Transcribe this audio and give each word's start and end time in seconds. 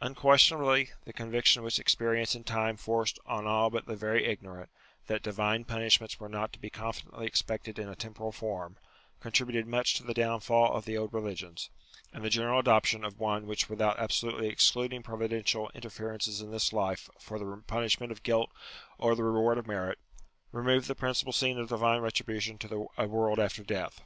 Unquestionably 0.00 0.92
the 1.04 1.12
con 1.12 1.32
viction 1.32 1.64
which 1.64 1.80
experience 1.80 2.36
in 2.36 2.44
time 2.44 2.76
forced 2.76 3.18
on 3.26 3.44
all 3.44 3.70
but 3.70 3.86
the 3.86 3.96
very 3.96 4.24
ignorant, 4.24 4.70
that 5.08 5.20
divine 5.20 5.64
punishments 5.64 6.20
were 6.20 6.28
not 6.28 6.52
to 6.52 6.60
be 6.60 6.70
confidently 6.70 7.26
expected 7.26 7.76
in 7.76 7.88
a 7.88 7.96
temporal 7.96 8.30
form, 8.30 8.76
contributed 9.18 9.66
much 9.66 9.94
to 9.94 10.04
the 10.04 10.14
downfall 10.14 10.72
of 10.76 10.84
the 10.84 10.96
old 10.96 11.12
religions, 11.12 11.70
and 12.12 12.22
the 12.24 12.30
general 12.30 12.60
adoption 12.60 13.04
of 13.04 13.18
one 13.18 13.48
which 13.48 13.68
without 13.68 13.96
abso 13.98 14.30
lutely 14.30 14.46
excluding 14.46 15.02
providential 15.02 15.68
interferences 15.74 16.40
in 16.40 16.52
this 16.52 16.72
life 16.72 17.10
for 17.18 17.36
the 17.40 17.62
punishment 17.66 18.12
of 18.12 18.22
guilt 18.22 18.52
or 18.96 19.16
the 19.16 19.24
reward 19.24 19.58
of 19.58 19.66
merit, 19.66 19.98
removed 20.52 20.86
the 20.86 20.94
principal 20.94 21.32
scene 21.32 21.58
of 21.58 21.68
divine 21.68 22.00
retribution 22.00 22.56
to 22.58 22.88
a 22.96 23.08
world 23.08 23.40
after 23.40 23.64
death. 23.64 24.00